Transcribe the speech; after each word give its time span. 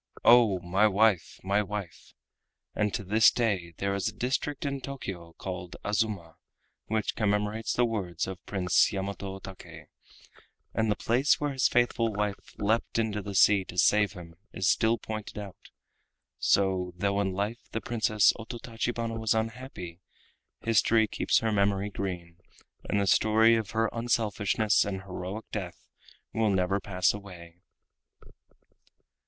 (Oh! 0.25 0.57
my 0.61 0.87
wife, 0.87 1.39
my 1.43 1.61
wife!) 1.61 2.15
And 2.73 2.91
to 2.95 3.03
this 3.03 3.29
day 3.29 3.75
there 3.77 3.93
is 3.93 4.07
a 4.07 4.11
district 4.15 4.65
in 4.65 4.81
Tokio 4.81 5.33
called 5.33 5.75
Azuma, 5.85 6.37
which 6.87 7.13
commemorates 7.15 7.73
the 7.73 7.85
words 7.85 8.25
of 8.25 8.43
Prince 8.47 8.91
Yamato 8.91 9.37
Take, 9.37 9.89
and 10.73 10.89
the 10.89 10.95
place 10.95 11.39
where 11.39 11.53
his 11.53 11.67
faithful 11.67 12.11
wife 12.11 12.55
leapt 12.57 12.97
into 12.97 13.21
the 13.21 13.35
sea 13.35 13.63
to 13.65 13.77
save 13.77 14.13
him 14.13 14.33
is 14.51 14.67
still 14.67 14.97
pointed 14.97 15.37
out. 15.37 15.69
So, 16.39 16.93
though 16.97 17.21
in 17.21 17.33
life 17.33 17.59
the 17.71 17.79
Princess 17.79 18.33
Ototachibana 18.39 19.19
was 19.19 19.35
unhappy, 19.35 20.01
history 20.61 21.07
keeps 21.07 21.41
her 21.41 21.51
memory 21.51 21.91
green, 21.91 22.37
and 22.89 22.99
the 22.99 23.05
story 23.05 23.53
of 23.55 23.69
her 23.69 23.87
unselfishness 23.93 24.83
and 24.83 25.03
heroic 25.03 25.45
death 25.51 25.85
will 26.33 26.49
never 26.49 26.79
pass 26.79 27.13
away. 27.13 27.61